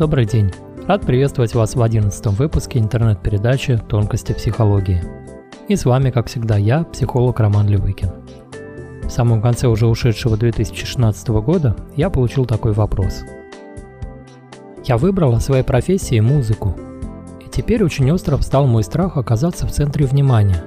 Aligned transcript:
Добрый 0.00 0.24
день. 0.24 0.50
Рад 0.88 1.02
приветствовать 1.02 1.54
вас 1.54 1.74
в 1.74 1.82
11 1.82 2.28
выпуске 2.28 2.78
интернет-передачи 2.78 3.78
«Тонкости 3.86 4.32
психологии». 4.32 5.02
И 5.68 5.76
с 5.76 5.84
вами, 5.84 6.08
как 6.08 6.28
всегда, 6.28 6.56
я, 6.56 6.84
психолог 6.84 7.38
Роман 7.38 7.68
Левыкин. 7.68 8.08
В 9.02 9.10
самом 9.10 9.42
конце 9.42 9.66
уже 9.66 9.86
ушедшего 9.86 10.38
2016 10.38 11.28
года 11.28 11.76
я 11.96 12.08
получил 12.08 12.46
такой 12.46 12.72
вопрос. 12.72 13.24
Я 14.86 14.96
выбрала 14.96 15.38
своей 15.38 15.64
профессией 15.64 16.22
музыку. 16.22 16.74
И 17.44 17.50
теперь 17.50 17.84
очень 17.84 18.10
остро 18.10 18.38
встал 18.38 18.66
мой 18.66 18.84
страх 18.84 19.18
оказаться 19.18 19.66
в 19.66 19.70
центре 19.70 20.06
внимания. 20.06 20.64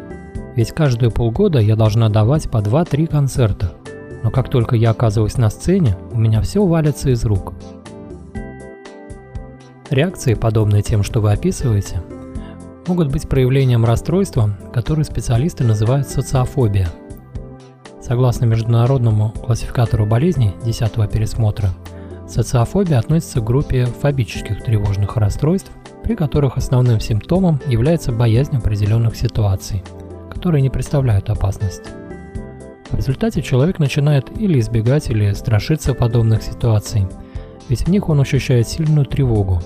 Ведь 0.56 0.74
каждые 0.74 1.10
полгода 1.10 1.58
я 1.58 1.76
должна 1.76 2.10
давать 2.10 2.52
по 2.52 2.58
2-3 2.58 3.08
концерта. 3.08 3.74
Но 4.22 4.30
как 4.30 4.52
только 4.52 4.76
я 4.76 4.92
оказываюсь 4.92 5.38
на 5.38 5.50
сцене, 5.50 5.98
у 6.12 6.20
меня 6.20 6.40
все 6.42 6.64
валится 6.64 7.10
из 7.10 7.26
рук– 7.26 7.56
Реакции, 9.94 10.34
подобные 10.34 10.82
тем, 10.82 11.04
что 11.04 11.22
вы 11.22 11.34
описываете, 11.34 12.02
могут 12.88 13.12
быть 13.12 13.30
проявлением 13.30 13.86
расстройства, 13.86 14.58
которое 14.74 15.04
специалисты 15.04 15.64
называют 15.64 16.08
социофобия. 16.08 16.90
Согласно 18.02 18.46
международному 18.46 19.30
классификатору 19.30 20.08
болезней 20.08 20.56
10 20.66 20.94
пересмотра, 21.12 21.70
социофобия 22.28 22.98
относится 22.98 23.40
к 23.40 23.44
группе 23.44 23.86
фобических 23.86 24.64
тревожных 24.64 25.16
расстройств, 25.16 25.70
при 26.04 26.16
которых 26.16 26.58
основным 26.58 27.00
симптомом 27.00 27.62
является 27.68 28.12
боязнь 28.12 28.58
определенных 28.58 29.16
ситуаций, 29.16 29.84
которые 30.32 30.64
не 30.64 30.72
представляют 30.72 31.30
опасности. 31.30 31.92
В 32.90 32.98
результате 32.98 33.44
человек 33.44 33.78
начинает 33.78 34.36
или 34.40 34.60
избегать, 34.60 35.12
или 35.12 35.34
страшиться 35.34 35.94
подобных 35.94 36.42
ситуаций, 36.42 37.06
ведь 37.70 37.86
в 37.86 37.90
них 37.92 38.10
он 38.10 38.20
ощущает 38.20 38.68
сильную 38.68 39.06
тревогу, 39.06 39.62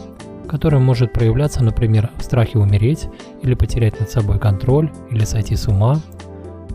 которое 0.47 0.79
может 0.79 1.13
проявляться, 1.13 1.63
например, 1.63 2.09
в 2.15 2.23
страхе 2.23 2.57
умереть 2.57 3.07
или 3.41 3.53
потерять 3.53 3.99
над 3.99 4.09
собой 4.09 4.39
контроль 4.39 4.91
или 5.11 5.23
сойти 5.25 5.55
с 5.55 5.67
ума. 5.67 5.99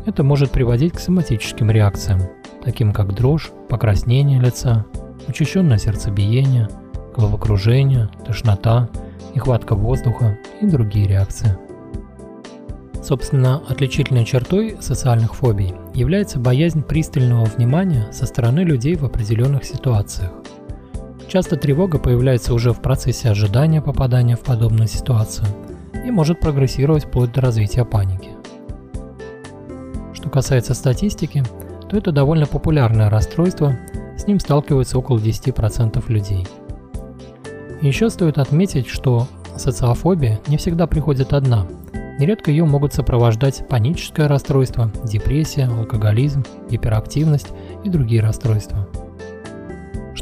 Это 0.06 0.22
может 0.22 0.50
приводить 0.50 0.94
к 0.94 1.00
соматическим 1.00 1.70
реакциям, 1.70 2.20
таким 2.64 2.92
как 2.92 3.14
дрожь, 3.14 3.50
покраснение 3.68 4.40
лица, 4.40 4.84
учащенное 5.28 5.78
сердцебиение, 5.78 6.68
головокружение, 7.16 8.08
тошнота, 8.26 8.88
нехватка 9.34 9.74
воздуха 9.74 10.38
и 10.60 10.66
другие 10.66 11.06
реакции. 11.06 11.56
Собственно, 13.02 13.60
отличительной 13.68 14.24
чертой 14.24 14.76
социальных 14.80 15.34
фобий 15.34 15.74
является 15.92 16.38
боязнь 16.38 16.82
пристального 16.82 17.44
внимания 17.46 18.06
со 18.12 18.26
стороны 18.26 18.60
людей 18.60 18.94
в 18.94 19.04
определенных 19.04 19.64
ситуациях. 19.64 20.30
Часто 21.32 21.56
тревога 21.56 21.98
появляется 21.98 22.52
уже 22.52 22.74
в 22.74 22.82
процессе 22.82 23.30
ожидания 23.30 23.80
попадания 23.80 24.36
в 24.36 24.40
подобную 24.40 24.86
ситуацию 24.86 25.48
и 26.06 26.10
может 26.10 26.40
прогрессировать 26.40 27.06
вплоть 27.06 27.32
до 27.32 27.40
развития 27.40 27.86
паники. 27.86 28.28
Что 30.12 30.28
касается 30.28 30.74
статистики, 30.74 31.42
то 31.88 31.96
это 31.96 32.12
довольно 32.12 32.44
популярное 32.44 33.08
расстройство, 33.08 33.74
с 34.18 34.26
ним 34.26 34.40
сталкиваются 34.40 34.98
около 34.98 35.16
10% 35.16 36.04
людей. 36.12 36.46
еще 37.80 38.10
стоит 38.10 38.36
отметить, 38.36 38.86
что 38.86 39.26
социофобия 39.56 40.38
не 40.48 40.58
всегда 40.58 40.86
приходит 40.86 41.32
одна. 41.32 41.66
Нередко 42.18 42.50
ее 42.50 42.66
могут 42.66 42.92
сопровождать 42.92 43.66
паническое 43.70 44.28
расстройство, 44.28 44.92
депрессия, 45.04 45.64
алкоголизм, 45.64 46.44
гиперактивность 46.68 47.48
и 47.84 47.88
другие 47.88 48.20
расстройства– 48.20 48.86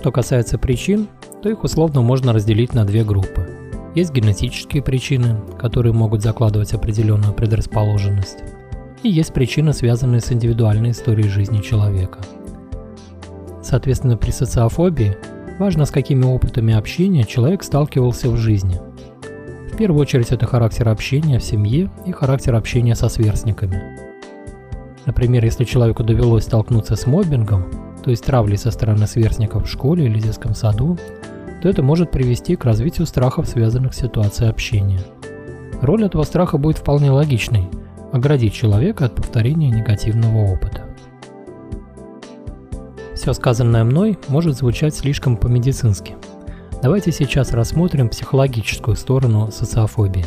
что 0.01 0.13
касается 0.13 0.57
причин, 0.57 1.09
то 1.43 1.51
их 1.51 1.63
условно 1.63 2.01
можно 2.01 2.33
разделить 2.33 2.73
на 2.73 2.87
две 2.87 3.05
группы. 3.05 3.47
Есть 3.95 4.15
генетические 4.15 4.83
причины, 4.83 5.37
которые 5.59 5.93
могут 5.93 6.23
закладывать 6.23 6.73
определенную 6.73 7.35
предрасположенность, 7.35 8.39
и 9.03 9.11
есть 9.11 9.35
причины, 9.35 9.75
связанные 9.75 10.23
с 10.23 10.33
индивидуальной 10.33 10.93
историей 10.93 11.29
жизни 11.29 11.61
человека. 11.61 12.19
Соответственно, 13.63 14.17
при 14.17 14.31
социофобии 14.31 15.19
важно, 15.59 15.85
с 15.85 15.91
какими 15.91 16.25
опытами 16.25 16.73
общения 16.73 17.25
человек 17.25 17.63
сталкивался 17.63 18.31
в 18.31 18.39
жизни. 18.39 18.81
В 19.71 19.77
первую 19.77 20.01
очередь 20.01 20.33
это 20.33 20.47
характер 20.47 20.89
общения 20.89 21.39
в 21.39 21.45
семье 21.45 21.91
и 22.07 22.13
характер 22.13 22.55
общения 22.55 22.95
со 22.95 23.11
сверстниками. 23.11 23.83
Например, 25.05 25.45
если 25.45 25.65
человеку 25.65 26.05
довелось 26.05 26.45
столкнуться 26.45 26.97
с 26.97 27.07
моббингом, 27.07 27.90
то 28.03 28.11
есть 28.11 28.25
травли 28.25 28.57
со 28.57 28.71
стороны 28.71 29.07
сверстников 29.07 29.65
в 29.67 29.71
школе 29.71 30.07
или 30.07 30.21
детском 30.21 30.55
саду, 30.55 30.99
то 31.63 31.69
это 31.69 31.83
может 31.83 32.11
привести 32.11 32.57
к 32.57 32.65
развитию 32.65 33.07
страхов, 33.07 33.47
связанных 33.47 33.95
с 33.95 33.99
ситуацией 33.99 34.51
общения. 34.51 35.01
Роль 35.83 36.05
этого 36.05 36.23
страха 36.25 36.59
будет 36.59 36.79
вполне 36.79 37.11
логичной– 37.11 37.69
оградить 38.13 38.55
человека 38.55 39.07
от 39.07 39.15
повторения 39.15 39.71
негативного 39.71 40.53
опыта. 40.53 40.85
Все 43.15 43.33
сказанное 43.35 43.85
мной 43.85 44.19
может 44.29 44.57
звучать 44.57 44.95
слишком 44.95 45.37
по-медицински. 45.37 46.17
Давайте 46.83 47.13
сейчас 47.13 47.53
рассмотрим 47.53 48.09
психологическую 48.09 48.97
сторону 48.97 49.51
социофобии. 49.51 50.25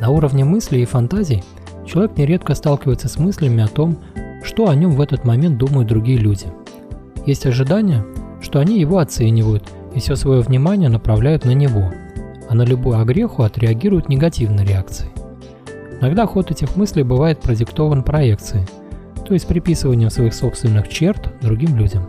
На 0.00 0.10
уровне 0.10 0.44
мыслей 0.44 0.82
и 0.82 0.86
фантазий 0.86 1.42
человек 1.86 2.18
нередко 2.18 2.54
сталкивается 2.54 3.08
с 3.08 3.18
мыслями 3.18 3.62
о 3.62 3.68
том, 3.68 3.96
что 4.44 4.68
о 4.68 4.74
нем 4.74 4.92
в 4.92 5.00
этот 5.00 5.24
момент 5.24 5.58
думают 5.58 5.88
другие 5.88 6.18
люди. 6.18 6.46
Есть 7.26 7.46
ожидание, 7.46 8.04
что 8.40 8.60
они 8.60 8.78
его 8.78 8.98
оценивают 8.98 9.64
и 9.94 10.00
все 10.00 10.16
свое 10.16 10.42
внимание 10.42 10.88
направляют 10.88 11.44
на 11.44 11.52
него, 11.52 11.92
а 12.48 12.54
на 12.54 12.62
любую 12.62 13.00
огреху 13.00 13.42
отреагируют 13.42 14.08
негативной 14.08 14.64
реакцией. 14.64 15.10
Иногда 16.00 16.26
ход 16.26 16.50
этих 16.50 16.76
мыслей 16.76 17.04
бывает 17.04 17.40
продиктован 17.40 18.02
проекцией, 18.02 18.66
то 19.26 19.32
есть 19.32 19.46
приписыванием 19.46 20.10
своих 20.10 20.34
собственных 20.34 20.88
черт 20.88 21.32
другим 21.40 21.76
людям. 21.76 22.06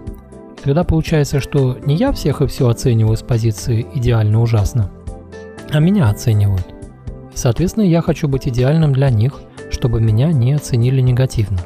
Тогда 0.62 0.84
получается, 0.84 1.40
что 1.40 1.78
не 1.86 1.96
я 1.96 2.12
всех 2.12 2.42
и 2.42 2.48
все 2.48 2.68
оцениваю 2.68 3.16
с 3.16 3.22
позиции 3.22 3.86
идеально 3.94 4.42
ужасно, 4.42 4.90
а 5.72 5.80
меня 5.80 6.10
оценивают. 6.10 6.66
И, 7.34 7.38
соответственно, 7.38 7.84
я 7.86 8.02
хочу 8.02 8.28
быть 8.28 8.48
идеальным 8.48 8.92
для 8.92 9.10
них, 9.10 9.40
чтобы 9.70 10.02
меня 10.02 10.32
не 10.32 10.54
оценили 10.54 11.02
негативно. 11.02 11.60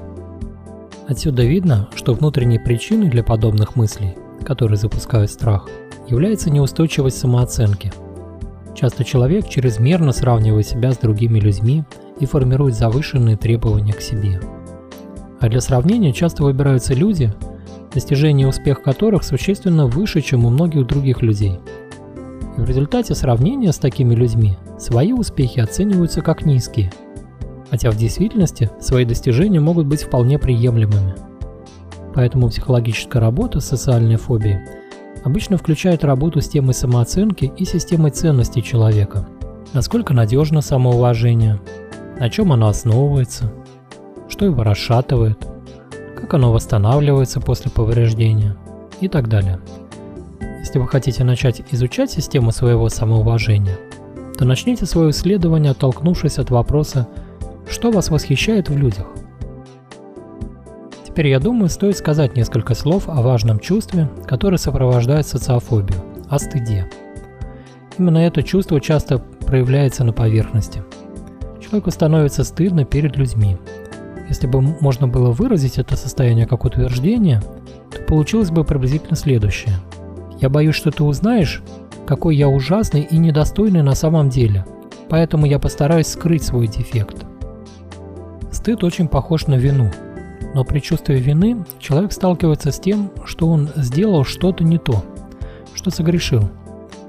Отсюда 1.10 1.44
видно, 1.44 1.90
что 1.96 2.14
внутренней 2.14 2.60
причиной 2.60 3.10
для 3.10 3.24
подобных 3.24 3.76
мыслей, 3.76 4.16
которые 4.46 4.78
запускают 4.78 5.32
страх, 5.32 5.68
является 6.08 6.52
неустойчивость 6.52 7.18
самооценки. 7.18 7.92
Часто 8.76 9.04
человек 9.04 9.50
чрезмерно 9.50 10.12
сравнивает 10.12 10.68
себя 10.68 10.92
с 10.92 11.00
другими 11.00 11.40
людьми 11.40 11.84
и 12.20 12.28
формирует 12.28 12.76
завышенные 12.76 13.38
требования 13.38 13.94
к 13.94 14.02
себе. 14.02 14.40
А 15.40 15.50
для 15.50 15.62
сравнения 15.62 16.14
часто 16.14 16.44
выбираются 16.44 16.94
люди, 16.94 17.34
достижение 17.92 18.48
успеха 18.48 18.84
которых 18.84 19.24
существенно 19.24 19.88
выше, 19.88 20.22
чем 20.22 20.46
у 20.46 20.52
многих 20.52 20.86
других 20.86 21.24
людей. 21.24 21.60
И 22.56 22.62
в 22.62 22.70
результате 22.70 23.16
сравнения 23.16 23.74
с 23.74 23.80
такими 23.80 24.14
людьми 24.14 24.60
свои 24.78 25.14
успехи 25.14 25.60
оцениваются 25.60 26.22
как 26.22 26.46
низкие– 26.46 26.94
хотя 27.70 27.92
в 27.92 27.98
действительности 27.98 28.70
свои 28.80 29.06
достижения 29.06 29.60
могут 29.60 29.88
быть 29.88 30.04
вполне 30.04 30.40
приемлемыми. 30.40 31.16
Поэтому 32.14 32.50
психологическая 32.50 33.22
работа 33.22 33.60
с 33.60 33.68
социальной 33.68 34.18
фобией 34.18 34.60
обычно 35.24 35.58
включает 35.58 36.04
работу 36.04 36.42
с 36.42 36.50
темой 36.50 36.74
самооценки 36.74 37.52
и 37.56 37.66
системой 37.66 38.12
ценностей 38.12 38.64
человека. 38.64 39.28
Насколько 39.74 40.14
надежно 40.14 40.62
самоуважение, 40.62 41.60
на 42.20 42.30
чем 42.30 42.52
оно 42.52 42.68
основывается, 42.68 43.54
что 44.28 44.46
его 44.46 44.64
расшатывает, 44.64 45.46
как 46.16 46.34
оно 46.34 46.52
восстанавливается 46.52 47.40
после 47.40 47.72
повреждения 47.72 48.58
и 49.00 49.08
так 49.08 49.30
далее. 49.30 49.60
Если 50.60 50.80
вы 50.80 50.88
хотите 50.88 51.24
начать 51.24 51.62
изучать 51.72 52.12
систему 52.12 52.52
своего 52.52 52.90
самоуважения, 52.90 53.78
то 54.38 54.46
начните 54.46 54.86
свое 54.86 55.12
исследование, 55.12 55.72
оттолкнувшись 55.72 56.38
от 56.38 56.50
вопроса 56.50 57.08
что 57.70 57.92
вас 57.92 58.10
восхищает 58.10 58.70
в 58.70 58.78
людях? 58.78 59.08
Теперь, 61.06 61.28
я 61.28 61.40
думаю, 61.40 61.70
стоит 61.70 61.98
сказать 61.98 62.36
несколько 62.36 62.76
слов 62.76 63.10
о 63.10 63.22
важном 63.22 63.60
чувстве, 63.60 64.10
которое 64.26 64.58
сопровождает 64.58 65.28
социофобию– 65.28 66.00
о 66.30 66.40
стыде. 66.40 66.90
Именно 67.98 68.20
это 68.20 68.44
чувство 68.44 68.80
часто 68.80 69.18
проявляется 69.18 70.04
на 70.04 70.14
поверхности. 70.14 70.84
Человеку 71.62 71.92
становится 71.92 72.44
стыдно 72.44 72.86
перед 72.86 73.18
людьми. 73.18 73.58
Если 74.30 74.48
бы 74.48 74.62
можно 74.62 75.08
было 75.08 75.32
выразить 75.32 75.78
это 75.78 75.98
состояние 75.98 76.46
как 76.46 76.64
утверждение, 76.64 77.42
то 77.92 78.02
получилось 78.04 78.52
бы 78.52 78.64
приблизительно 78.64 79.16
следующее. 79.16 79.76
Я 80.40 80.50
боюсь, 80.50 80.76
что 80.76 80.92
ты 80.92 81.04
узнаешь, 81.04 81.62
какой 82.06 82.36
я 82.36 82.48
ужасный 82.48 83.02
и 83.02 83.18
недостойный 83.18 83.82
на 83.82 83.96
самом 83.96 84.30
деле, 84.30 84.66
поэтому 85.10 85.46
я 85.46 85.60
постараюсь 85.60 86.08
скрыть 86.08 86.44
свой 86.44 86.68
дефект. 86.68 87.26
Стыд 88.60 88.84
очень 88.84 89.08
похож 89.08 89.48
на 89.48 89.56
вину, 89.56 89.90
но 90.54 90.66
при 90.66 90.80
чувстве 90.82 91.16
вины 91.16 91.64
человек 91.80 92.12
сталкивается 92.12 92.74
с 92.74 92.80
тем, 92.82 93.10
что 93.24 93.48
он 93.48 93.70
сделал 93.78 94.26
что-то 94.26 94.66
не 94.66 94.78
то, 94.78 95.02
что 95.74 95.92
согрешил. 95.92 96.50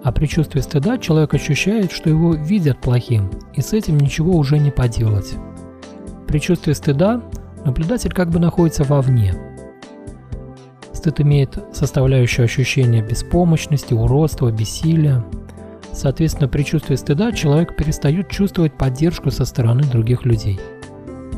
А 0.05 0.13
при 0.13 0.27
чувстве 0.27 0.63
стыда 0.63 0.97
человек 0.99 1.35
ощущает, 1.35 1.91
что 1.91 2.09
его 2.09 2.35
видят 2.35 2.81
плохим, 2.81 3.33
и 3.53 3.63
с 3.63 3.73
этим 3.73 3.99
ничего 3.99 4.37
уже 4.37 4.61
не 4.61 4.71
поделать. 4.71 5.35
При 6.29 6.39
чувстве 6.39 6.73
стыда 6.73 7.21
наблюдатель 7.65 8.13
как 8.13 8.31
бы 8.31 8.39
находится 8.39 8.85
вовне. 8.85 9.35
Стыд 10.93 11.21
имеет 11.21 11.59
составляющую 11.73 12.45
ощущения 12.45 13.03
беспомощности, 13.03 13.93
уродства, 13.93 14.53
бессилия. 14.53 15.25
Соответственно, 15.93 16.47
при 16.47 16.63
чувстве 16.63 16.97
стыда 16.97 17.33
человек 17.33 17.75
перестает 17.75 18.29
чувствовать 18.29 18.79
поддержку 18.79 19.33
со 19.33 19.45
стороны 19.45 19.83
других 19.83 20.25
людей. 20.25 20.61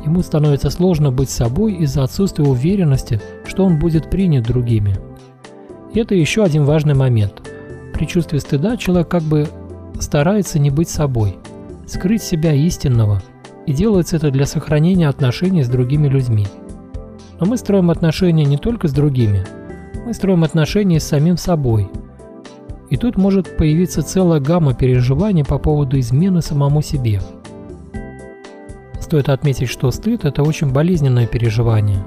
Ему 0.05 0.23
становится 0.23 0.69
сложно 0.71 1.13
быть 1.13 1.31
собой 1.31 1.75
из-за 1.75 2.03
отсутствия 2.03 2.45
уверенности, 2.45 3.21
что 3.47 3.65
он 3.65 3.79
будет 3.79 4.11
принят 4.11 4.45
другими. 4.45 4.99
И 5.95 6.01
это 6.01 6.15
еще 6.15 6.43
один 6.43 6.65
важный 6.65 6.95
момент. 6.95 7.49
При 7.95 8.07
чувстве 8.07 8.41
стыда 8.41 8.77
человек 8.77 9.09
как 9.09 9.23
бы 9.23 9.47
старается 10.01 10.59
не 10.59 10.71
быть 10.71 10.89
собой, 10.89 11.37
скрыть 11.87 12.23
себя 12.23 12.53
истинного, 12.53 13.23
и 13.67 13.73
делается 13.73 14.17
это 14.17 14.31
для 14.31 14.47
сохранения 14.47 15.09
отношений 15.09 15.63
с 15.63 15.69
другими 15.69 16.09
людьми. 16.09 16.47
Но 17.39 17.47
мы 17.47 17.57
строим 17.57 17.91
отношения 17.91 18.45
не 18.45 18.57
только 18.57 18.89
с 18.89 18.93
другими, 18.93 19.45
мы 20.05 20.15
строим 20.15 20.43
отношения 20.43 20.99
с 20.99 21.05
самим 21.05 21.37
собой. 21.37 21.89
И 22.91 22.97
тут 22.97 23.17
может 23.17 23.57
появиться 23.57 24.03
целая 24.03 24.41
гамма 24.41 24.75
переживаний 24.75 25.45
по 25.45 25.59
поводу 25.59 25.99
измены 25.99 26.43
самому 26.43 26.83
себе. 26.83 27.21
Стоит 29.12 29.29
отметить, 29.29 29.69
что 29.69 29.91
стыд– 29.91 30.25
это 30.25 30.43
очень 30.43 30.73
болезненное 30.73 31.26
переживание. 31.26 32.03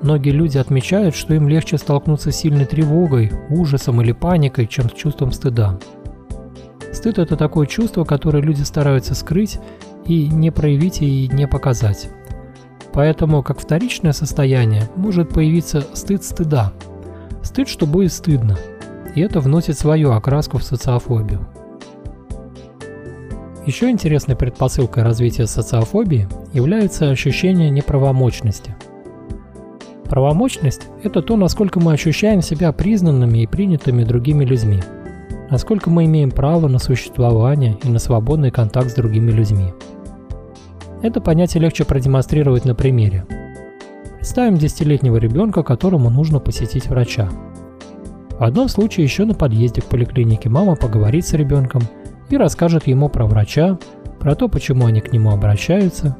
Многие 0.00 0.30
люди 0.30 0.56
отмечают, 0.56 1.14
что 1.14 1.34
им 1.34 1.46
легче 1.46 1.76
столкнуться 1.76 2.32
с 2.32 2.36
сильной 2.36 2.64
тревогой, 2.64 3.30
ужасом 3.50 4.00
или 4.00 4.12
паникой, 4.12 4.66
чем 4.66 4.88
с 4.88 4.94
чувством 4.94 5.30
стыда. 5.30 5.78
Стыд– 6.90 7.18
это 7.18 7.36
такое 7.36 7.66
чувство, 7.66 8.04
которое 8.04 8.42
люди 8.42 8.62
стараются 8.62 9.14
скрыть 9.14 9.60
и 10.06 10.26
не 10.28 10.50
проявить 10.50 11.02
и 11.02 11.28
не 11.28 11.46
показать. 11.46 12.08
Поэтому, 12.94 13.42
как 13.42 13.60
вторичное 13.60 14.12
состояние, 14.12 14.88
может 14.96 15.28
появиться 15.28 15.86
стыд 15.92 16.24
стыда. 16.24 16.72
Стыд, 17.42 17.68
что 17.68 17.84
будет 17.84 18.14
стыдно. 18.14 18.56
И 19.14 19.20
это 19.20 19.40
вносит 19.40 19.78
свою 19.78 20.12
окраску 20.12 20.56
в 20.56 20.64
социофобию. 20.64 21.46
Еще 23.68 23.90
интересной 23.90 24.34
предпосылкой 24.34 25.02
развития 25.02 25.46
социофобии 25.46 26.26
является 26.54 27.10
ощущение 27.10 27.68
неправомочности. 27.68 28.74
Правомочность– 30.06 30.88
это 31.02 31.20
то, 31.20 31.36
насколько 31.36 31.78
мы 31.78 31.92
ощущаем 31.92 32.40
себя 32.40 32.72
признанными 32.72 33.40
и 33.42 33.46
принятыми 33.46 34.04
другими 34.04 34.46
людьми, 34.46 34.80
насколько 35.50 35.90
мы 35.90 36.06
имеем 36.06 36.30
право 36.30 36.66
на 36.66 36.78
существование 36.78 37.76
и 37.84 37.90
на 37.90 37.98
свободный 37.98 38.50
контакт 38.50 38.90
с 38.90 38.94
другими 38.94 39.32
людьми. 39.32 39.74
Это 41.02 41.20
понятие 41.20 41.62
легче 41.62 41.84
продемонстрировать 41.84 42.64
на 42.64 42.74
примере. 42.74 43.26
Представим 44.14 44.56
десятилетнего 44.56 45.18
ребенка, 45.18 45.62
которому 45.62 46.08
нужно 46.08 46.40
посетить 46.40 46.86
врача. 46.86 47.28
В 48.30 48.42
одном 48.42 48.68
случае 48.68 49.04
еще 49.04 49.26
на 49.26 49.34
подъезде 49.34 49.82
к 49.82 49.86
поликлинике 49.86 50.48
мама 50.48 50.74
поговорит 50.74 51.26
с 51.26 51.34
ребенком 51.34 51.82
и 52.30 52.36
расскажет 52.36 52.86
ему 52.86 53.08
про 53.08 53.26
врача, 53.26 53.78
про 54.18 54.34
то, 54.34 54.48
почему 54.48 54.86
они 54.86 55.00
к 55.00 55.12
нему 55.12 55.30
обращаются, 55.30 56.16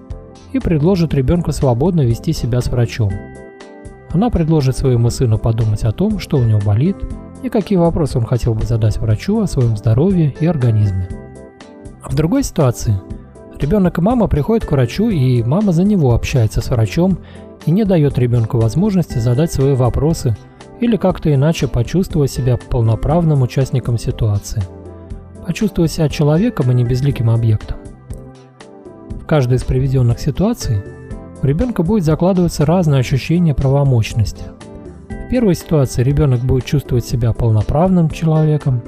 и 0.52 0.58
предложит 0.58 1.14
ребенку 1.14 1.52
свободно 1.52 2.02
вести 2.02 2.32
себя 2.32 2.60
с 2.60 2.68
врачом. 2.68 3.12
Она 4.10 4.30
предложит 4.30 4.76
своему 4.76 5.10
сыну 5.10 5.38
подумать 5.38 5.84
о 5.84 5.92
том, 5.92 6.18
что 6.18 6.38
у 6.38 6.44
него 6.44 6.60
болит, 6.64 6.96
и 7.42 7.50
какие 7.50 7.78
вопросы 7.78 8.18
он 8.18 8.24
хотел 8.24 8.54
бы 8.54 8.64
задать 8.64 8.98
врачу 8.98 9.40
о 9.40 9.46
своем 9.46 9.76
здоровье 9.76 10.34
и 10.40 10.46
организме. 10.46 11.08
А 12.02 12.08
в 12.08 12.14
другой 12.14 12.42
ситуации– 12.42 12.94
Ребенок 13.60 13.98
и 13.98 14.00
мама 14.00 14.28
приходят 14.28 14.64
к 14.64 14.70
врачу, 14.70 15.10
и 15.10 15.42
мама 15.42 15.72
за 15.72 15.82
него 15.82 16.14
общается 16.14 16.60
с 16.60 16.70
врачом 16.70 17.18
и 17.66 17.72
не 17.72 17.84
дает 17.84 18.16
ребенку 18.16 18.58
возможности 18.58 19.18
задать 19.18 19.52
свои 19.52 19.74
вопросы 19.74 20.36
или 20.78 20.96
как-то 20.96 21.32
иначе 21.34 21.66
почувствовать 21.66 22.30
себя 22.30 22.56
полноправным 22.56 23.42
участником 23.42 23.98
ситуации. 23.98 24.62
Почувствовать 25.48 25.90
себя 25.90 26.08
человеком, 26.08 26.70
а 26.70 26.72
не 26.72 26.84
безликим 26.84 27.28
объектом. 27.28 27.78
В 29.20 29.26
каждой 29.26 29.56
из 29.56 29.64
приведенных 29.64 30.20
ситуаций 30.20 30.76
у 31.42 31.44
ребенка 31.44 31.82
будет 31.82 32.04
закладываться 32.04 32.64
разное 32.64 33.00
ощущение 33.00 33.54
правомощности. 33.54 34.44
В 35.08 35.28
первой 35.28 35.56
ситуации 35.56 36.04
ребенок 36.04 36.42
будет 36.42 36.66
чувствовать 36.66 37.04
себя 37.04 37.32
полноправным 37.32 38.10
человеком, 38.10 38.80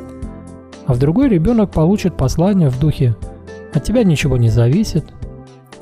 а 0.86 0.94
в 0.94 1.00
другой 1.00 1.28
ребенок 1.28 1.72
получит 1.72 2.16
послание 2.16 2.68
в 2.68 2.78
духе– 2.78 3.16
от 3.72 3.84
тебя 3.84 4.02
ничего 4.02 4.36
не 4.36 4.48
зависит. 4.48 5.04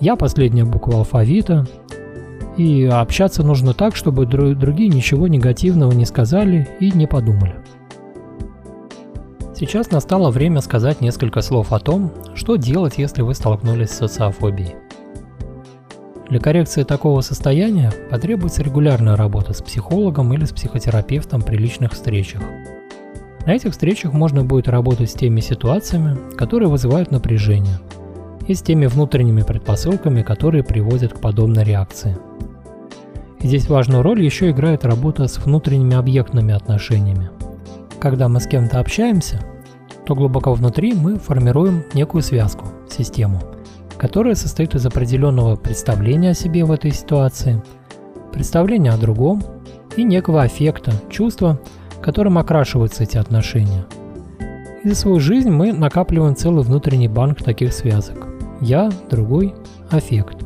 Я 0.00 0.16
последняя 0.16 0.64
буква 0.64 0.98
алфавита. 0.98 1.66
И 2.56 2.84
общаться 2.84 3.44
нужно 3.44 3.72
так, 3.72 3.94
чтобы 3.94 4.26
другие 4.26 4.88
ничего 4.88 5.28
негативного 5.28 5.92
не 5.92 6.04
сказали 6.04 6.68
и 6.80 6.90
не 6.90 7.06
подумали. 7.06 7.54
Сейчас 9.58 9.90
настало 9.90 10.30
время 10.30 10.60
сказать 10.60 11.00
несколько 11.00 11.40
слов 11.40 11.72
о 11.72 11.80
том, 11.80 12.12
что 12.34 12.56
делать, 12.56 12.98
если 12.98 13.22
вы 13.22 13.34
столкнулись 13.34 13.90
с 13.90 13.98
социофобией. 13.98 14.76
Для 16.28 16.40
коррекции 16.40 16.84
такого 16.84 17.22
состояния 17.22 17.92
потребуется 18.10 18.62
регулярная 18.62 19.16
работа 19.16 19.54
с 19.54 19.62
психологом 19.62 20.32
или 20.34 20.44
с 20.44 20.52
психотерапевтом 20.52 21.42
при 21.42 21.56
личных 21.56 21.92
встречах– 21.92 22.42
на 23.48 23.52
этих 23.52 23.70
встречах 23.72 24.12
можно 24.12 24.44
будет 24.44 24.68
работать 24.68 25.10
с 25.10 25.14
теми 25.14 25.40
ситуациями, 25.40 26.18
которые 26.36 26.68
вызывают 26.68 27.10
напряжение, 27.10 27.78
и 28.46 28.52
с 28.52 28.60
теми 28.60 28.84
внутренними 28.84 29.40
предпосылками, 29.40 30.20
которые 30.20 30.62
приводят 30.62 31.14
к 31.14 31.20
подобной 31.20 31.64
реакции. 31.64 32.18
Здесь 33.40 33.66
важную 33.70 34.02
роль 34.02 34.22
еще 34.22 34.50
играет 34.50 34.84
работа 34.84 35.28
с 35.28 35.38
внутренними 35.38 35.96
объектными 35.96 36.52
отношениями. 36.52 37.30
Когда 38.00 38.28
мы 38.28 38.38
с 38.38 38.46
кем-то 38.46 38.78
общаемся, 38.78 39.40
то 40.06 40.14
глубоко 40.14 40.54
внутри 40.54 40.94
мы 40.94 41.18
формируем 41.18 41.82
некую 41.94 42.22
связку, 42.22 42.66
систему, 42.88 43.40
которая 43.96 44.36
состоит 44.36 44.74
из 44.76 44.86
определенного 44.86 45.56
представления 45.56 46.30
о 46.30 46.34
себе 46.34 46.64
в 46.64 46.70
этой 46.70 46.92
ситуации, 46.92 47.60
представления 48.32 48.92
о 48.92 48.98
другом 48.98 49.42
и 49.96 50.04
некого 50.04 50.42
аффекта, 50.42 50.92
чувства, 51.10 51.60
которым 52.00 52.38
окрашиваются 52.38 53.02
эти 53.02 53.18
отношения. 53.18 53.84
И 54.84 54.88
за 54.88 54.94
свою 54.94 55.18
жизнь 55.18 55.50
мы 55.50 55.72
накапливаем 55.72 56.36
целый 56.36 56.62
внутренний 56.62 57.08
банк 57.08 57.42
таких 57.42 57.72
связок. 57.72 58.28
Я, 58.60 58.90
другой, 59.10 59.54
аффект. 59.90 60.36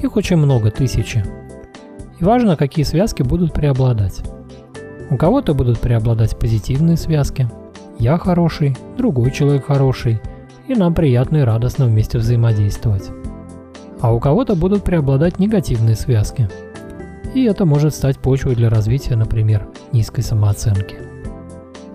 Их 0.00 0.16
очень 0.16 0.36
много, 0.36 0.72
тысячи. 0.72 1.24
И 2.18 2.24
важно, 2.24 2.56
какие 2.56 2.84
связки 2.84 3.22
будут 3.22 3.52
преобладать. 3.52 4.20
У 5.12 5.16
кого-то 5.16 5.54
будут 5.54 5.78
преобладать 5.78 6.36
позитивные 6.36 6.96
связки. 6.96 7.48
Я 8.00 8.18
хороший, 8.18 8.76
другой 8.96 9.30
человек 9.30 9.66
хороший, 9.66 10.20
и 10.66 10.74
нам 10.74 10.94
приятно 10.94 11.36
и 11.36 11.42
радостно 11.42 11.86
вместе 11.86 12.18
взаимодействовать. 12.18 13.10
А 14.00 14.12
у 14.12 14.18
кого-то 14.18 14.56
будут 14.56 14.82
преобладать 14.82 15.38
негативные 15.38 15.94
связки– 15.94 16.48
и 17.34 17.44
это 17.44 17.64
может 17.64 17.94
стать 17.94 18.18
почвой 18.18 18.54
для 18.54 18.68
развития, 18.68 19.16
например, 19.16 19.66
низкой 19.92 20.20
самооценки. 20.20 20.96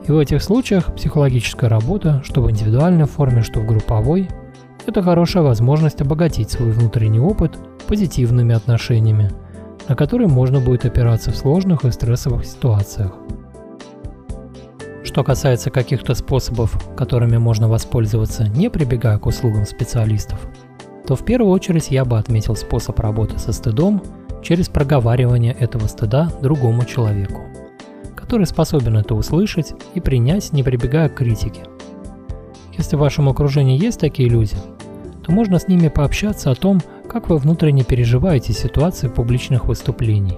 И 0.07 0.11
в 0.11 0.17
этих 0.17 0.41
случаях 0.41 0.95
психологическая 0.95 1.69
работа, 1.69 2.21
что 2.23 2.41
в 2.41 2.49
индивидуальной 2.49 3.05
форме, 3.05 3.43
что 3.43 3.59
в 3.59 3.67
групповой, 3.67 4.29
это 4.87 5.03
хорошая 5.03 5.43
возможность 5.43 6.01
обогатить 6.01 6.49
свой 6.49 6.71
внутренний 6.71 7.19
опыт 7.19 7.57
позитивными 7.87 8.55
отношениями, 8.55 9.31
на 9.87 9.95
которые 9.95 10.27
можно 10.27 10.59
будет 10.59 10.85
опираться 10.85 11.31
в 11.31 11.37
сложных 11.37 11.85
и 11.85 11.91
стрессовых 11.91 12.45
ситуациях. 12.45 13.13
Что 15.03 15.23
касается 15.23 15.71
каких-то 15.71 16.13
способов, 16.13 16.77
которыми 16.95 17.37
можно 17.37 17.67
воспользоваться, 17.69 18.47
не 18.49 18.69
прибегая 18.69 19.17
к 19.17 19.25
услугам 19.25 19.65
специалистов, 19.65 20.39
то 21.07 21.15
в 21.15 21.23
первую 21.23 21.51
очередь 21.51 21.89
я 21.89 22.03
бы 22.03 22.17
отметил 22.17 22.55
способ 22.55 22.99
работы 22.99 23.39
со 23.39 23.53
стыдом 23.53 24.03
через 24.43 24.67
проговаривание 24.67 25.53
этого 25.53 25.87
стыда 25.87 26.29
другому 26.41 26.83
человеку, 26.83 27.41
который 28.15 28.45
способен 28.45 28.97
это 28.97 29.15
услышать 29.15 29.73
и 29.95 30.01
принять, 30.01 30.51
не 30.51 30.63
прибегая 30.63 31.07
к 31.09 31.15
критике. 31.15 31.61
Если 32.77 32.95
в 32.95 32.99
вашем 32.99 33.29
окружении 33.29 33.81
есть 33.81 33.99
такие 33.99 34.29
люди, 34.29 34.55
то 35.25 35.31
можно 35.31 35.57
с 35.57 35.67
ними 35.67 35.87
пообщаться 35.87 36.51
о 36.51 36.55
том, 36.55 36.81
как 37.19 37.29
вы 37.29 37.37
внутренне 37.37 37.83
переживаете 37.83 38.53
ситуации 38.53 39.07
публичных 39.07 39.65
выступлений. 39.65 40.37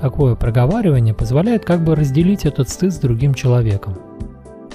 Такое 0.00 0.36
проговаривание 0.36 1.12
позволяет 1.12 1.66
как 1.66 1.84
бы 1.84 1.94
разделить 1.94 2.46
этот 2.46 2.70
стыд 2.70 2.94
с 2.94 2.96
другим 2.96 3.34
человеком. 3.34 3.98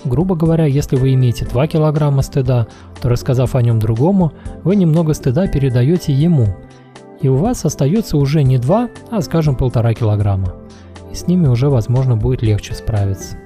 Грубо 0.05 0.35
говоря, 0.35 0.65
если 0.65 0.95
вы 0.95 1.15
имеете 1.15 1.45
2 1.45 1.65
килограмма 1.65 2.21
стыда, 2.21 2.67
то 3.01 3.09
рассказав 3.09 3.55
о 3.55 3.63
нем 3.63 3.79
другому, 3.79 4.31
вы 4.63 4.75
немного 4.75 5.15
стыда 5.15 5.47
передаете 5.47 6.13
ему, 6.13 6.55
и 7.19 7.29
у 7.29 7.37
вас 7.37 7.65
остается 7.65 8.17
уже 8.17 8.43
не 8.43 8.59
2, 8.59 8.89
а 9.09 9.21
скажем 9.21 9.55
полтора 9.55 9.95
килограмма. 9.95 10.53
И 11.11 11.15
с 11.15 11.25
ними 11.25 11.47
уже 11.47 11.67
возможно 11.67 12.15
будет 12.15 12.43
легче 12.43 12.75
справиться. 12.75 13.37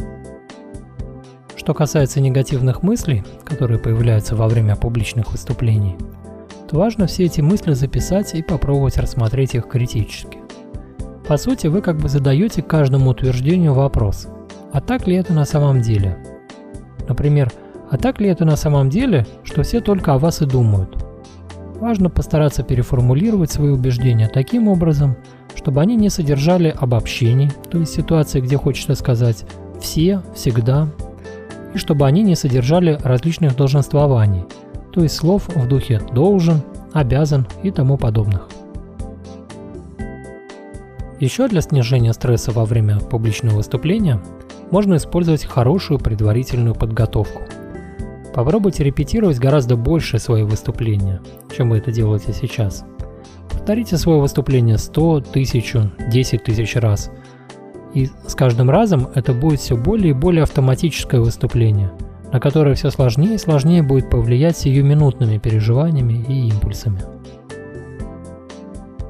что 1.56 1.74
касается 1.74 2.20
негативных 2.20 2.84
мыслей, 2.84 3.24
которые 3.46 3.79
появляются 3.79 4.36
во 4.36 4.50
время 4.50 4.75
публичных 4.75 5.32
выступлений, 5.32 5.96
то 6.68 6.78
важно 6.78 7.08
все 7.08 7.26
эти 7.26 7.42
мысли 7.42 7.74
записать 7.74 8.36
и 8.36 8.44
попробовать 8.44 8.98
рассмотреть 8.98 9.56
их 9.56 9.68
критически. 9.68 10.40
По 11.28 11.38
сути, 11.38 11.68
вы 11.68 11.82
как 11.82 11.98
бы 11.98 12.10
задаете 12.10 12.62
каждому 12.62 13.10
утверждению 13.10 13.74
вопрос, 13.74 14.28
а 14.72 14.82
так 14.82 15.08
ли 15.08 15.16
это 15.16 15.34
на 15.34 15.46
самом 15.46 15.82
деле? 15.82 16.18
Например, 17.08 17.52
а 17.90 17.98
так 17.98 18.20
ли 18.20 18.30
это 18.30 18.46
на 18.46 18.56
самом 18.56 18.90
деле, 18.90 19.26
что 19.44 19.64
все 19.64 19.80
только 19.80 20.14
о 20.14 20.20
вас 20.20 20.42
и 20.42 20.46
думают? 20.46 21.04
Важно 21.80 22.10
постараться 22.10 22.64
переформулировать 22.64 23.52
свои 23.52 23.70
убеждения 23.70 24.30
таким 24.34 24.68
образом, 24.68 25.16
чтобы 25.56 25.82
они 25.82 25.96
не 25.96 26.10
содержали 26.10 26.76
обобщений, 26.78 27.52
то 27.70 27.78
есть 27.78 27.94
ситуации, 27.94 28.42
где 28.42 28.58
хочется 28.58 28.96
сказать 28.96 29.46
«все», 29.80 30.22
«всегда», 30.36 30.88
и 31.74 31.78
чтобы 31.78 32.06
они 32.06 32.24
не 32.24 32.36
содержали 32.36 32.98
различных 33.04 33.56
долженствований, 33.56 34.46
то 34.94 35.03
есть 35.03 35.15
слов 35.15 35.48
в 35.48 35.67
духе 35.67 36.01
«должен», 36.13 36.62
«обязан» 36.94 37.46
и 37.63 37.72
тому 37.72 37.98
подобных. 37.98 38.48
Еще 41.20 41.48
для 41.48 41.62
снижения 41.62 42.13
стресса 42.13 42.51
во 42.51 42.65
время 42.65 43.00
публичного 43.00 43.58
выступления 43.58 44.22
можно 44.72 44.96
использовать 44.98 45.46
хорошую 45.46 46.00
предварительную 46.00 46.75
подготовку. 46.75 47.41
Попробуйте 48.34 48.84
репетировать 48.84 49.39
гораздо 49.39 49.75
больше 49.75 50.20
свои 50.20 50.44
выступления, 50.44 51.22
чем 51.56 51.72
вы 51.72 51.77
это 51.77 51.91
делаете 51.91 52.34
сейчас. 52.34 52.86
Повторите 53.50 53.98
свое 53.98 54.20
выступление 54.20 54.77
100, 54.77 55.15
1000, 55.15 55.91
10 56.12 56.44
тысяч 56.44 56.75
раз– 56.75 57.10
и 57.94 58.10
с 58.27 58.36
каждым 58.36 58.70
разом 58.70 59.10
это 59.15 59.34
будет 59.34 59.60
все 59.60 59.75
более 59.75 60.12
и 60.12 60.13
более 60.13 60.44
автоматическое 60.44 61.20
выступление, 61.20 61.91
на 62.31 62.39
которое 62.39 62.75
все 62.75 62.89
сложнее 62.89 63.36
и 63.36 63.38
сложнее 63.38 63.84
будет 63.84 64.10
повлиять 64.10 64.57
сиюминутными 64.57 65.38
переживаниями 65.38 66.25
и 66.27 66.50
импульсами. 66.50 67.01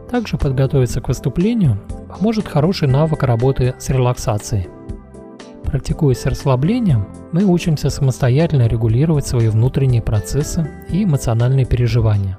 Также 0.09 0.37
подготовиться 0.37 1.01
к 1.01 1.07
выступлению 1.09 1.79
поможет 2.07 2.47
хороший 2.47 2.87
навык 2.87 3.23
работы 3.23 3.75
с 3.77 3.89
релаксацией. 3.89 4.67
Практикуясь 5.63 6.19
с 6.19 6.25
расслаблением, 6.25 7.07
мы 7.33 7.43
учимся 7.43 7.89
самостоятельно 7.89 8.67
регулировать 8.67 9.27
свои 9.27 9.49
внутренние 9.49 10.01
процессы 10.01 10.69
и 10.89 11.03
эмоциональные 11.03 11.65
переживания. 11.65 12.37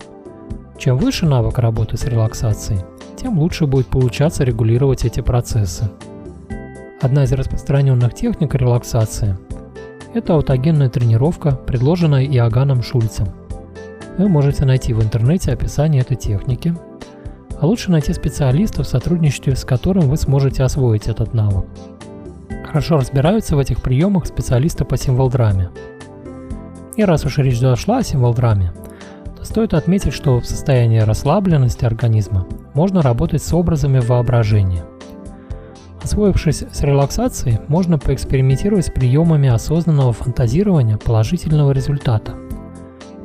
Чем 0.79 0.97
выше 0.97 1.27
навык 1.27 1.59
работы 1.59 1.97
с 1.97 2.05
релаксацией, 2.05 2.81
тем 3.17 3.39
лучше 3.39 3.67
будет 3.67 3.89
получаться 3.89 4.45
регулировать 4.45 5.05
эти 5.05 5.21
процессы– 5.21 5.91
Одна 7.01 7.23
из 7.23 7.33
распространенных 7.33 8.13
техник 8.13 8.57
релаксации– 8.57 9.37
это 10.15 10.35
аутогенная 10.35 10.89
тренировка, 10.89 11.53
предложенная 11.53 12.25
Иоганном 12.25 12.83
Шульцем. 12.83 13.29
Вы 14.17 14.29
можете 14.29 14.65
найти 14.65 14.93
в 14.93 15.03
интернете 15.03 15.53
описание 15.53 16.03
этой 16.03 16.17
техники, 16.17 16.75
а 17.61 17.67
лучше 17.67 17.91
найти 17.91 18.13
специалиста, 18.13 18.83
в 18.83 18.89
сотрудничестве 18.89 19.55
с 19.55 19.65
которым 19.65 20.09
вы 20.09 20.17
сможете 20.17 20.63
освоить 20.63 21.09
этот 21.09 21.35
навык. 21.35 21.67
Хорошо 22.67 22.97
разбираются 22.97 23.57
в 23.57 23.59
этих 23.59 23.83
приемах 23.83 24.27
специалисты 24.27 24.85
по 24.85 24.97
символ-драме. 24.97 25.71
И 26.97 27.05
раз 27.05 27.25
уж 27.25 27.39
речь 27.39 27.59
зашла 27.59 27.99
о 27.99 28.03
символ-драме, 28.03 28.73
то 29.37 29.45
стоит 29.45 29.73
отметить, 29.75 30.13
что 30.13 30.41
в 30.41 30.47
состоянии 30.47 30.99
расслабленности 30.99 31.85
организма 31.85 32.47
можно 32.75 33.03
работать 33.03 33.43
с 33.43 33.53
образами 33.53 33.99
воображения– 33.99 34.85
Освоившись 36.09 36.65
с 36.73 36.81
релаксацией, 36.81 37.59
можно 37.69 37.99
поэкспериментировать 37.99 38.87
с 38.87 38.91
приемами 38.91 39.51
осознанного 39.51 40.15
фантазирования 40.15 40.97
положительного 40.97 41.73
результата. 41.73 42.33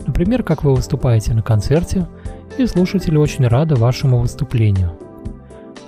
Например, 0.05 0.43
как 0.43 0.65
вы 0.65 0.75
выступаете 0.75 1.33
на 1.33 1.41
концерте, 1.41 2.09
и 2.57 2.65
слушатели 2.65 3.15
очень 3.15 3.47
рады 3.47 3.75
вашему 3.75 4.19
выступлению. 4.19 4.91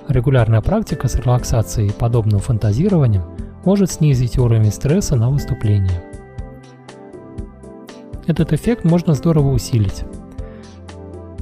Регулярная 0.08 0.62
практика 0.62 1.06
с 1.06 1.16
релаксацией 1.16 1.90
и 1.90 1.92
подобным 1.92 2.40
фантазированием 2.40 3.24
может 3.66 3.90
снизить 3.90 4.38
уровень 4.38 4.72
стресса 4.72 5.16
на 5.16 5.28
выступлении. 5.28 6.00
Этот 8.26 8.54
эффект 8.54 8.84
можно 8.84 9.12
здорово 9.12 9.52
усилить. 9.52 10.04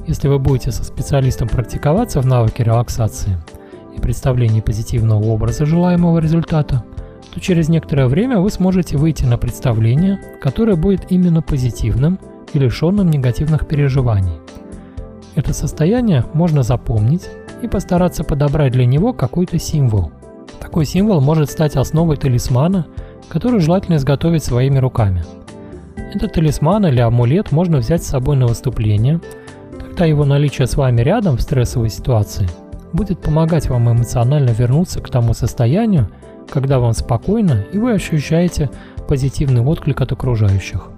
Если 0.05 0.27
вы 0.27 0.37
будете 0.37 0.73
со 0.73 0.83
специалистом 0.83 1.47
практиковаться 1.47 2.19
в 2.19 2.25
навыке 2.25 2.65
релаксации– 2.65 3.37
и 3.95 4.01
представлении 4.01 4.61
позитивного 4.61 5.23
образа 5.25 5.65
желаемого 5.65 6.19
результата, 6.19 6.83
то 7.33 7.39
через 7.39 7.69
некоторое 7.69 8.07
время 8.07 8.39
вы 8.39 8.49
сможете 8.49 8.97
выйти 8.97 9.25
на 9.25 9.37
представление, 9.37 10.19
которое 10.41 10.75
будет 10.75 11.11
именно 11.11 11.41
позитивным 11.41 12.19
и 12.53 12.59
лишенным 12.59 13.09
негативных 13.09 13.67
переживаний. 13.67 14.39
Это 15.35 15.53
состояние 15.53 16.23
можно 16.33 16.63
запомнить 16.63 17.27
и 17.61 17.67
постараться 17.67 18.23
подобрать 18.23 18.71
для 18.71 18.85
него 18.85 19.11
какой-то 19.11 19.59
символ. 19.59 20.11
Такой 20.59 20.85
символ 20.85 21.19
может 21.19 21.51
стать 21.51 21.75
основой 21.75 22.17
талисмана, 22.17 22.87
который 23.27 23.59
желательно 23.59 23.95
изготовить 23.95 24.43
своими 24.43 24.77
руками. 24.77 25.23
Этот 26.13 26.33
талисман 26.33 26.85
или 26.85 27.01
амулет 27.01 27.51
можно 27.51 27.79
взять 27.79 28.03
с 28.03 28.07
собой 28.07 28.37
на 28.37 28.47
выступление, 28.47 29.19
тогда 29.77 30.05
его 30.05 30.23
наличие 30.23 30.67
с 30.67 30.75
вами 30.75 31.01
рядом 31.01 31.35
в 31.35 31.41
стрессовой 31.41 31.89
ситуации– 31.89 32.47
будет 32.93 33.19
помогать 33.21 33.69
вам 33.69 33.91
эмоционально 33.91 34.51
вернуться 34.51 35.01
к 35.01 35.09
тому 35.09 35.33
состоянию, 35.33 36.09
когда 36.49 36.79
вам 36.79 36.93
спокойно 36.93 37.65
и 37.71 37.77
вы 37.77 37.93
ощущаете 37.93 38.69
позитивный 39.07 39.61
отклик 39.61 40.01
от 40.01 40.11
окружающих. 40.11 40.89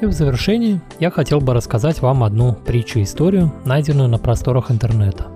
И 0.00 0.06
в 0.06 0.12
завершении 0.12 0.80
я 1.00 1.10
хотел 1.10 1.40
бы 1.40 1.54
рассказать 1.54 2.00
вам 2.02 2.22
одну 2.22 2.54
притчу-историю, 2.54 3.52
найденную 3.64 4.08
на 4.08 4.18
просторах 4.18 4.70
интернета. 4.70 5.26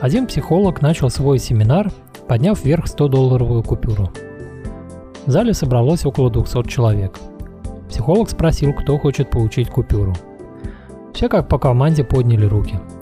Один 0.00 0.26
психолог 0.26 0.82
начал 0.82 1.08
свой 1.08 1.38
семинар, 1.38 1.92
подняв 2.26 2.64
вверх 2.64 2.86
100-долларовую 2.86 3.62
купюру. 3.62 4.10
В 5.24 5.30
зале 5.30 5.54
собралось 5.54 6.04
около 6.04 6.30
200 6.30 6.68
человек. 6.68 7.20
Психолог 7.88 8.28
спросил, 8.28 8.72
кто 8.72 8.98
хочет 8.98 9.30
получить 9.30 9.70
купюру. 9.70 10.14
Все 11.14 11.28
как 11.28 11.46
по 11.46 11.60
команде 11.60 12.02
подняли 12.02 12.46
руки– 12.46 12.80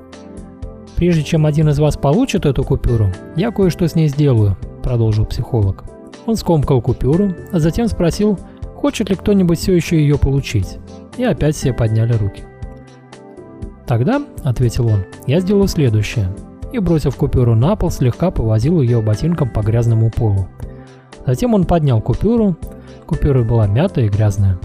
Прежде 1.01 1.23
чем 1.23 1.47
один 1.47 1.71
из 1.71 1.79
вас 1.79 1.97
получит 1.97 2.45
эту 2.45 2.63
купюру, 2.63 3.11
я 3.35 3.51
кое-что 3.53 3.89
с 3.89 3.95
ней 3.95 4.09
сделаю, 4.09 4.59
продолжил 4.83 5.25
психолог. 5.25 5.83
Он 6.27 6.37
скомкал 6.37 6.83
купюру, 6.83 7.33
а 7.53 7.59
затем 7.59 7.89
спросил, 7.89 8.39
хочет 8.77 9.09
ли 9.09 9.17
кто-нибудь 9.17 9.59
все 9.59 9.75
еще 9.75 9.97
ее 9.97 10.19
получить. 10.19 10.77
И 11.17 11.25
опять 11.25 11.57
все 11.57 11.73
подняли 11.73 12.13
руки. 12.13 12.43
Тогда, 13.87 14.21
ответил 14.45 14.89
он, 14.89 15.05
я 15.27 15.41
сделаю 15.41 15.69
следующее. 15.69 16.37
И 16.71 16.79
бросив 16.79 17.17
купюру 17.17 17.55
на 17.55 17.77
пол, 17.77 17.91
слегка 17.91 18.31
повозил 18.31 18.83
ее 18.83 19.01
ботинком 19.01 19.49
по 19.49 19.61
грязному 19.61 20.11
полу. 20.11 20.49
Затем 21.25 21.55
он 21.55 21.65
поднял 21.65 22.03
купюру. 22.03 22.59
Купюра 23.07 23.43
была 23.43 23.67
мятая 23.67 24.05
и 24.05 24.11
грязная. 24.11 24.59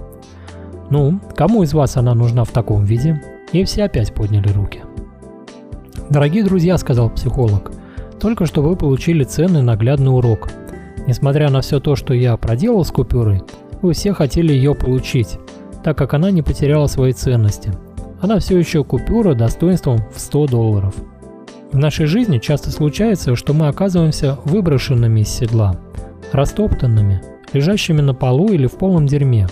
Ну, 0.89 1.18
кому 1.34 1.63
из 1.63 1.74
вас 1.74 1.96
она 1.96 2.13
нужна 2.13 2.44
в 2.44 2.51
таком 2.51 2.84
виде? 2.84 3.22
И 3.54 3.63
все 3.63 3.86
опять 3.86 4.13
подняли 4.13 4.50
руки. 4.50 4.82
Дорогие 6.10 6.44
друзья, 6.44 6.78
сказал 6.78 7.10
психолог, 7.10 7.72
только 8.20 8.46
что 8.46 8.62
вы 8.62 8.76
получили 8.76 9.24
ценный 9.24 9.64
наглядный 9.64 10.16
урок. 10.16 10.50
Несмотря 11.08 11.50
на 11.50 11.62
все 11.62 11.80
то, 11.80 11.96
что 11.96 12.14
я 12.14 12.38
проделал 12.38 12.86
с 12.86 12.92
купюрой, 12.92 13.42
вы 13.82 13.94
все 13.94 14.14
хотели 14.14 14.54
ее 14.54 14.76
получить, 14.76 15.40
так 15.84 15.98
как 15.98 16.14
она 16.14 16.30
не 16.30 16.44
потеряла 16.44 16.86
своей 16.86 17.14
ценности. 17.14 17.74
Она 18.22 18.38
все 18.38 18.58
еще 18.58 18.84
купюра 18.84 19.34
достоинством 19.34 19.98
в 20.14 20.20
100 20.20 20.48
долларов. 20.48 20.94
В 21.72 21.78
нашей 21.78 22.06
жизни 22.06 22.38
часто 22.38 22.70
случается, 22.70 23.36
что 23.36 23.54
мы 23.54 23.68
оказываемся 23.68 24.38
выброшенными 24.46 25.22
из 25.22 25.30
седла, 25.30 25.76
растоптанными, 26.32 27.24
лежащими 27.52 28.02
на 28.02 28.14
полу 28.14 28.50
или 28.50 28.68
в 28.68 28.74
полном 28.74 29.08
дерьме. 29.08 29.48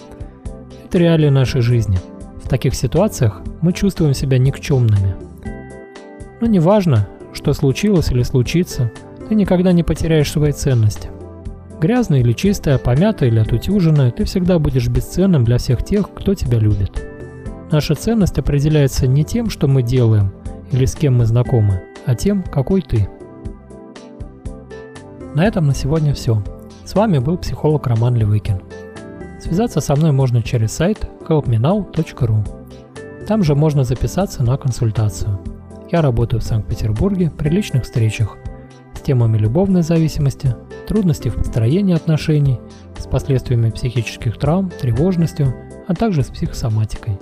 Это 0.86 1.00
реалии 1.00 1.30
нашей 1.30 1.62
жизни. 1.62 1.98
В 2.44 2.48
таких 2.48 2.76
ситуациях 2.76 3.42
мы 3.62 3.74
чувствуем 3.74 4.14
себя 4.14 4.38
никчемными– 4.38 5.16
но 6.44 6.48
неважно, 6.48 7.08
что 7.32 7.54
случилось 7.54 8.12
или 8.12 8.22
случится, 8.22 8.92
ты 9.30 9.34
никогда 9.34 9.72
не 9.72 9.82
потеряешь 9.82 10.30
своей 10.30 10.52
ценности. 10.52 11.10
Грязная 11.80 12.20
или 12.20 12.34
чистая, 12.34 12.78
помятая 12.78 13.30
или 13.30 13.40
отутюженная, 13.40 14.12
ты 14.12 14.26
всегда 14.26 14.60
будешь 14.60 14.90
бесценным 14.90 15.46
для 15.46 15.58
всех 15.58 15.86
тех, 15.86 16.14
кто 16.14 16.34
тебя 16.34 16.60
любит. 16.60 17.02
Наша 17.72 17.96
ценность 17.96 18.40
определяется 18.40 19.08
не 19.08 19.24
тем, 19.24 19.50
что 19.50 19.70
мы 19.70 19.84
делаем 19.84 20.34
или 20.74 20.84
с 20.84 20.96
кем 20.96 21.18
мы 21.18 21.26
знакомы, 21.26 21.82
а 22.06 22.14
тем, 22.14 22.44
какой 22.44 22.82
ты. 22.82 23.08
На 25.36 25.46
этом 25.46 25.66
на 25.66 25.74
сегодня 25.74 26.14
все. 26.14 26.44
С 26.84 26.94
вами 26.94 27.20
был 27.20 27.38
психолог 27.38 27.88
Роман 27.88 28.16
Левыкин. 28.16 28.62
Связаться 29.42 29.80
со 29.80 29.96
мной 29.96 30.12
можно 30.12 30.44
через 30.44 30.74
сайт 30.74 31.08
helpmenow.ru. 31.26 33.26
Там 33.30 33.44
же 33.44 33.56
можно 33.56 33.86
записаться 33.86 34.44
на 34.44 34.58
консультацию. 34.58 35.40
Я 35.94 36.02
работаю 36.02 36.42
в 36.42 36.44
Санкт-Петербурге 36.44 37.30
при 37.30 37.50
личных 37.50 37.84
встречах 37.84 38.40
с 38.96 39.02
темами 39.02 39.38
любовной 39.38 39.84
зависимости, 39.84 40.56
трудностей 40.88 41.30
в 41.30 41.36
построении 41.36 41.94
отношений, 41.94 42.60
последствиями 43.14 43.70
психических 43.70 44.40
травм, 44.40 44.72
тревожностью, 44.72 45.54
а 45.88 45.94
также 45.94 46.24
с 46.24 46.30
психосоматикой. 46.30 47.20